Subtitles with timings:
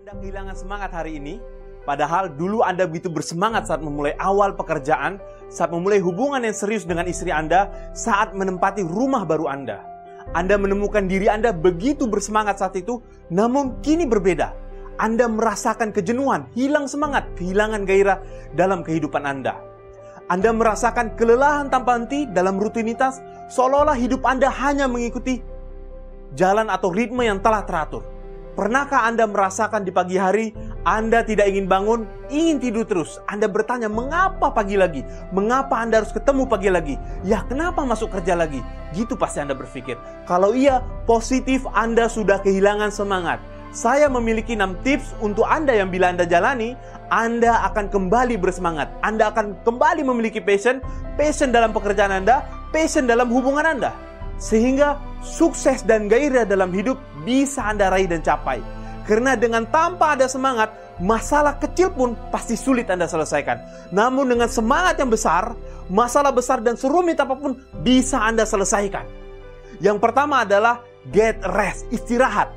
[0.00, 1.36] Anda kehilangan semangat hari ini,
[1.84, 5.20] padahal dulu Anda begitu bersemangat saat memulai awal pekerjaan,
[5.52, 9.84] saat memulai hubungan yang serius dengan istri Anda, saat menempati rumah baru Anda.
[10.32, 14.56] Anda menemukan diri Anda begitu bersemangat saat itu, namun kini berbeda.
[14.96, 18.24] Anda merasakan kejenuhan, hilang semangat, kehilangan gairah
[18.56, 19.60] dalam kehidupan Anda.
[20.32, 23.20] Anda merasakan kelelahan tanpa henti dalam rutinitas,
[23.52, 25.44] seolah-olah hidup Anda hanya mengikuti
[26.32, 28.19] jalan atau ritme yang telah teratur.
[28.58, 30.50] Pernahkah Anda merasakan di pagi hari
[30.82, 33.20] Anda tidak ingin bangun, ingin tidur terus?
[33.28, 35.04] Anda bertanya, "Mengapa pagi lagi?
[35.28, 36.94] Mengapa Anda harus ketemu pagi lagi?
[37.20, 38.64] Ya, kenapa masuk kerja lagi?"
[38.96, 40.00] Gitu pasti Anda berpikir.
[40.24, 43.38] Kalau iya, positif Anda sudah kehilangan semangat.
[43.70, 46.74] Saya memiliki 6 tips untuk Anda yang bila Anda jalani,
[47.12, 48.90] Anda akan kembali bersemangat.
[49.06, 50.82] Anda akan kembali memiliki passion,
[51.14, 52.42] passion dalam pekerjaan Anda,
[52.74, 53.94] passion dalam hubungan Anda.
[54.40, 58.60] Sehingga sukses dan gairah dalam hidup bisa Anda raih dan capai.
[59.08, 60.70] Karena dengan tanpa ada semangat,
[61.02, 63.90] masalah kecil pun pasti sulit Anda selesaikan.
[63.90, 65.56] Namun dengan semangat yang besar,
[65.90, 69.08] masalah besar dan serumit apa pun bisa Anda selesaikan.
[69.80, 72.52] Yang pertama adalah get rest, istirahat.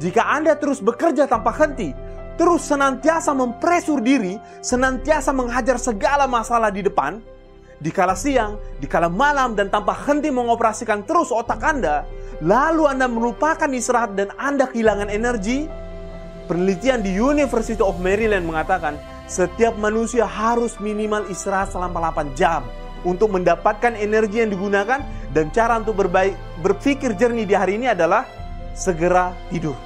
[0.00, 1.94] Jika Anda terus bekerja tanpa henti,
[2.34, 7.22] terus senantiasa mempresur diri, senantiasa menghajar segala masalah di depan,
[7.78, 12.02] di kala siang, di kala malam, dan tanpa henti mengoperasikan terus otak Anda,
[12.42, 15.68] lalu Anda melupakan istirahat dan Anda kehilangan energi,
[16.50, 18.98] penelitian di University of Maryland mengatakan
[19.30, 22.66] setiap manusia harus minimal istirahat selama 8 jam
[23.04, 25.04] untuk mendapatkan energi yang digunakan
[25.36, 28.24] dan cara untuk berbaik, berpikir jernih di hari ini adalah
[28.72, 29.76] segera tidur.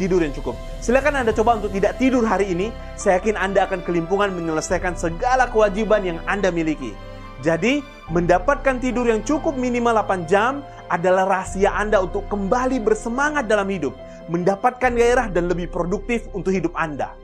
[0.00, 0.56] Tidur yang cukup.
[0.80, 2.72] Silakan Anda coba untuk tidak tidur hari ini.
[2.96, 6.96] Saya yakin Anda akan kelimpungan menyelesaikan segala kewajiban yang Anda miliki.
[7.40, 7.80] Jadi,
[8.12, 10.60] mendapatkan tidur yang cukup minimal 8 jam
[10.92, 13.96] adalah rahasia Anda untuk kembali bersemangat dalam hidup,
[14.28, 17.16] mendapatkan gairah dan lebih produktif untuk hidup Anda.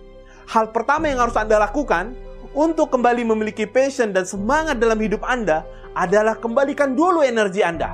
[0.48, 2.16] Hal pertama yang harus Anda lakukan
[2.56, 7.92] untuk kembali memiliki passion dan semangat dalam hidup Anda adalah kembalikan dulu energi Anda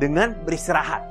[0.00, 1.06] dengan beristirahat.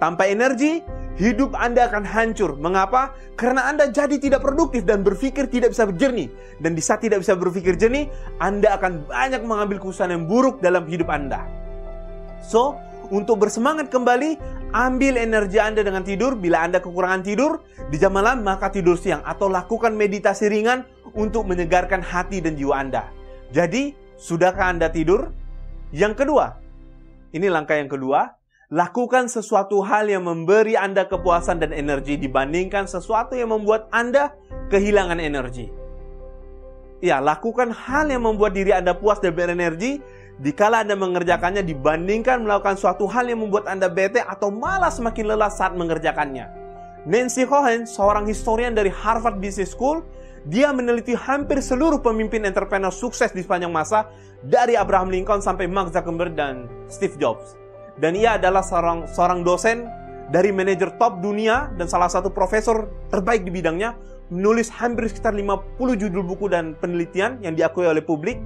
[0.00, 0.80] Tanpa energi,
[1.20, 2.56] hidup Anda akan hancur.
[2.56, 3.12] Mengapa?
[3.36, 6.32] Karena Anda jadi tidak produktif dan berpikir tidak bisa jernih.
[6.62, 8.08] Dan di saat tidak bisa berpikir jernih,
[8.40, 11.44] Anda akan banyak mengambil keputusan yang buruk dalam hidup Anda.
[12.42, 12.76] So,
[13.12, 14.40] untuk bersemangat kembali,
[14.72, 16.32] ambil energi Anda dengan tidur.
[16.32, 17.60] Bila Anda kekurangan tidur,
[17.92, 22.80] di jam malam maka tidur siang atau lakukan meditasi ringan untuk menyegarkan hati dan jiwa
[22.80, 23.04] Anda.
[23.52, 25.28] Jadi, sudahkah Anda tidur?
[25.92, 26.56] Yang kedua,
[27.36, 28.32] ini langkah yang kedua,
[28.72, 34.32] lakukan sesuatu hal yang memberi Anda kepuasan dan energi dibandingkan sesuatu yang membuat Anda
[34.72, 35.68] kehilangan energi.
[37.04, 40.00] Ya, lakukan hal yang membuat diri Anda puas dan berenergi
[40.40, 45.52] dikala Anda mengerjakannya dibandingkan melakukan suatu hal yang membuat Anda bete atau malah semakin lelah
[45.52, 46.48] saat mengerjakannya.
[47.04, 50.00] Nancy Cohen, seorang historian dari Harvard Business School,
[50.48, 54.08] dia meneliti hampir seluruh pemimpin entrepreneur sukses di sepanjang masa
[54.40, 57.61] dari Abraham Lincoln sampai Mark Zuckerberg dan Steve Jobs
[58.02, 59.86] dan ia adalah seorang seorang dosen
[60.34, 63.94] dari manajer top dunia dan salah satu profesor terbaik di bidangnya
[64.34, 68.42] menulis hampir sekitar 50 judul buku dan penelitian yang diakui oleh publik.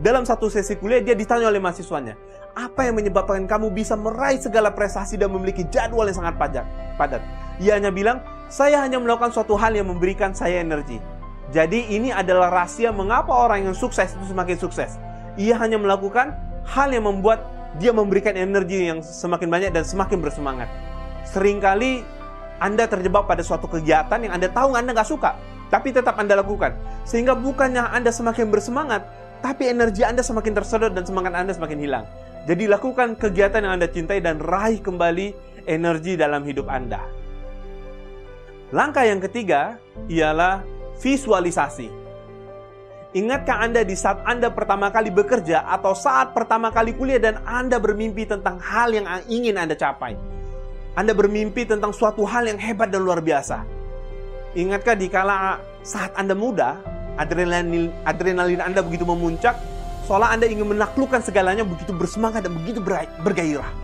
[0.00, 2.16] Dalam satu sesi kuliah dia ditanya oleh mahasiswanya,
[2.56, 6.64] apa yang menyebabkan kamu bisa meraih segala prestasi dan memiliki jadwal yang sangat pajak,
[6.96, 7.20] padat?
[7.60, 10.96] Ia hanya bilang, saya hanya melakukan suatu hal yang memberikan saya energi.
[11.52, 14.96] Jadi ini adalah rahasia mengapa orang yang sukses itu semakin sukses.
[15.36, 16.32] Ia hanya melakukan
[16.64, 20.66] hal yang membuat dia memberikan energi yang semakin banyak dan semakin bersemangat.
[21.30, 22.02] Seringkali
[22.58, 25.38] Anda terjebak pada suatu kegiatan yang Anda tahu Anda nggak suka,
[25.70, 26.74] tapi tetap Anda lakukan.
[27.06, 29.06] Sehingga bukannya Anda semakin bersemangat,
[29.38, 32.04] tapi energi Anda semakin tersedot dan semangat Anda semakin hilang.
[32.48, 35.32] Jadi lakukan kegiatan yang Anda cintai dan raih kembali
[35.68, 37.04] energi dalam hidup Anda.
[38.74, 39.76] Langkah yang ketiga
[40.08, 40.62] ialah
[40.98, 41.99] visualisasi.
[43.10, 47.82] Ingatkah Anda di saat Anda pertama kali bekerja atau saat pertama kali kuliah dan Anda
[47.82, 50.14] bermimpi tentang hal yang ingin Anda capai?
[50.94, 53.66] Anda bermimpi tentang suatu hal yang hebat dan luar biasa.
[54.54, 56.78] Ingatkah di kala saat Anda muda,
[57.18, 59.58] adrenalin, adrenalin Anda begitu memuncak,
[60.06, 62.78] seolah Anda ingin menaklukkan segalanya begitu bersemangat dan begitu
[63.26, 63.74] bergairah.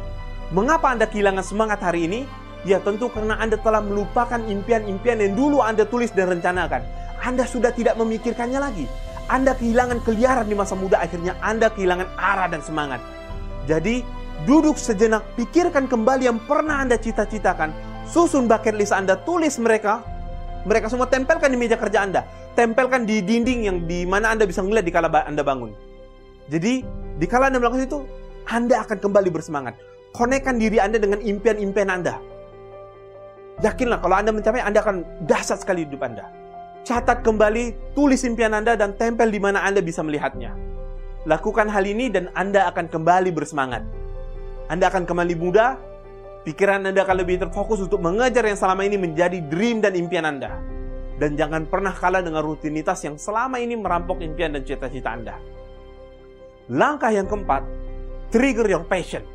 [0.55, 2.31] Mengapa Anda kehilangan semangat hari ini?
[2.63, 6.87] Ya tentu karena Anda telah melupakan impian-impian yang dulu Anda tulis dan rencanakan.
[7.27, 8.87] Anda sudah tidak memikirkannya lagi.
[9.27, 13.03] Anda kehilangan keliaran di masa muda, akhirnya Anda kehilangan arah dan semangat.
[13.67, 14.07] Jadi,
[14.47, 17.75] duduk sejenak, pikirkan kembali yang pernah Anda cita-citakan.
[18.07, 20.07] Susun bucket list Anda, tulis mereka.
[20.63, 22.23] Mereka semua tempelkan di meja kerja Anda.
[22.55, 25.75] Tempelkan di dinding yang di mana Anda bisa melihat di kala Anda bangun.
[26.47, 26.87] Jadi,
[27.19, 28.01] di kala Anda melakukan itu,
[28.47, 29.75] Anda akan kembali bersemangat.
[30.15, 32.23] Konekkan diri Anda dengan impian-impian Anda.
[33.59, 36.46] Yakinlah kalau Anda mencapai, Anda akan dahsyat sekali hidup Anda.
[36.87, 40.55] Catat kembali, tulis impian Anda dan tempel di mana Anda bisa melihatnya.
[41.27, 43.83] Lakukan hal ini dan Anda akan kembali bersemangat.
[44.71, 45.75] Anda akan kembali muda,
[46.47, 50.63] pikiran Anda akan lebih terfokus untuk mengejar yang selama ini menjadi dream dan impian Anda.
[51.19, 55.43] Dan jangan pernah kalah dengan rutinitas yang selama ini merampok impian dan cita-cita Anda.
[56.71, 57.67] Langkah yang keempat,
[58.31, 59.27] trigger your passion.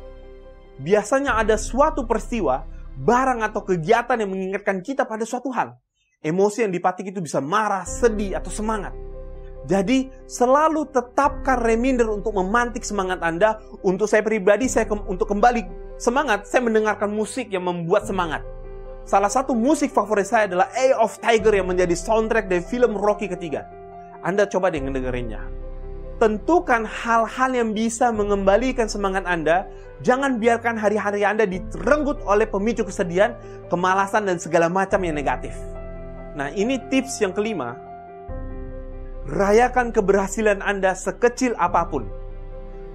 [0.80, 2.64] Biasanya ada suatu peristiwa,
[2.96, 5.81] barang atau kegiatan yang mengingatkan kita pada suatu hal.
[6.22, 8.94] Emosi yang dipatik itu bisa marah, sedih, atau semangat.
[9.66, 13.58] Jadi selalu tetapkan reminder untuk memantik semangat Anda.
[13.82, 15.66] Untuk saya pribadi, saya ke untuk kembali
[15.98, 18.46] semangat, saya mendengarkan musik yang membuat semangat.
[19.02, 23.26] Salah satu musik favorit saya adalah Eye of Tiger yang menjadi soundtrack dari film Rocky
[23.26, 23.66] ketiga.
[24.22, 25.42] Anda coba deh ngedengerinnya.
[26.22, 29.66] Tentukan hal-hal yang bisa mengembalikan semangat Anda.
[30.06, 33.34] Jangan biarkan hari-hari Anda direnggut oleh pemicu kesedihan,
[33.66, 35.54] kemalasan, dan segala macam yang negatif.
[36.36, 37.76] Nah ini tips yang kelima.
[39.28, 42.22] Rayakan keberhasilan Anda sekecil apa pun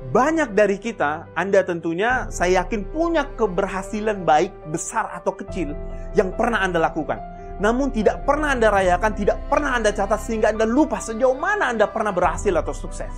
[0.07, 5.75] banyak dari kita, Anda tentunya saya yakin punya keberhasilan baik, besar atau kecil
[6.15, 7.19] yang pernah Anda lakukan.
[7.59, 11.91] Namun tidak pernah Anda rayakan, tidak pernah Anda catat sehingga Anda lupa sejauh mana Anda
[11.91, 13.11] pernah berhasil atau sukses.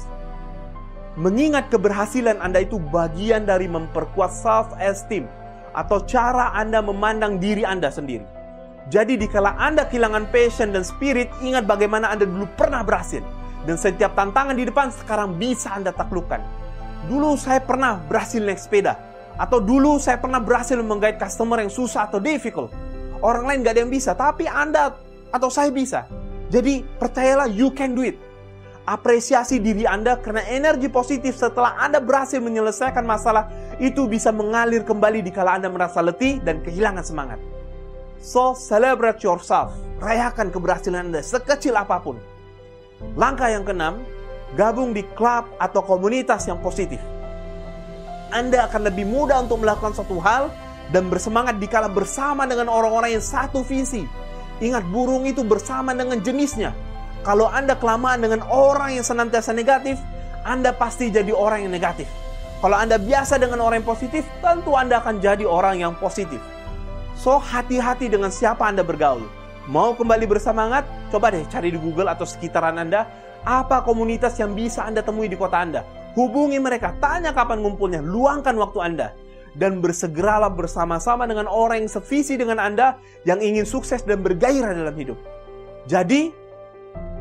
[1.14, 5.30] Mengingat keberhasilan Anda itu bagian dari memperkuat self-esteem
[5.78, 8.39] atau cara Anda memandang diri Anda sendiri.
[8.90, 13.22] Jadi dikala Anda kehilangan passion dan spirit, ingat bagaimana Anda dulu pernah berhasil.
[13.64, 16.60] Dan setiap tantangan di depan sekarang bisa Anda taklukkan
[17.08, 19.00] dulu saya pernah berhasil naik sepeda.
[19.40, 22.74] Atau dulu saya pernah berhasil menggait customer yang susah atau difficult.
[23.24, 25.00] Orang lain gak ada yang bisa, tapi Anda
[25.32, 26.04] atau saya bisa.
[26.52, 28.20] Jadi percayalah you can do it.
[28.90, 33.48] Apresiasi diri Anda karena energi positif setelah Anda berhasil menyelesaikan masalah
[33.78, 37.40] itu bisa mengalir kembali di kala Anda merasa letih dan kehilangan semangat.
[38.20, 39.72] So, celebrate yourself.
[40.04, 42.20] Rayakan keberhasilan Anda sekecil apa pun.
[43.16, 44.04] Langkah yang keenam,
[44.60, 47.00] gabung di klub atau komunitas yang positif.
[48.30, 50.52] Anda akan lebih mudah untuk melakukan suatu hal
[50.92, 54.04] dan bersemangat dikala bersama dengan orang-orang yang satu visi.
[54.60, 56.76] Ingat burung itu bersama dengan jenisnya.
[57.24, 59.96] Kalau Anda kelamaan dengan orang yang senantiasa negatif,
[60.44, 62.12] Anda pasti jadi orang yang negatif.
[62.60, 66.44] Kalau Anda biasa dengan orang yang positif, tentu Anda akan jadi orang yang positif.
[67.20, 69.28] So, hati-hati dengan siapa Anda bergaul.
[69.68, 70.88] Mau kembali bersemangat?
[71.12, 73.12] Coba deh cari di Google atau sekitaran Anda
[73.44, 75.84] apa komunitas yang bisa Anda temui di kota Anda?
[76.16, 79.08] Hubungi mereka, tanya kapan ngumpulnya, luangkan waktu Anda.
[79.52, 82.96] Dan bersegeralah bersama-sama dengan orang yang sevisi dengan Anda
[83.28, 85.20] yang ingin sukses dan bergairah dalam hidup.
[85.92, 86.32] Jadi,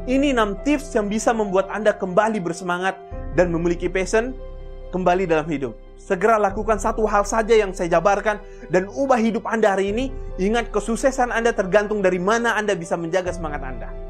[0.06, 2.94] ini 6 tips yang bisa membuat Anda kembali bersemangat
[3.34, 4.30] dan memiliki passion
[4.90, 5.76] kembali dalam hidup.
[5.98, 8.40] Segera lakukan satu hal saja yang saya jabarkan
[8.72, 10.08] dan ubah hidup Anda hari ini.
[10.40, 14.07] Ingat kesuksesan Anda tergantung dari mana Anda bisa menjaga semangat Anda.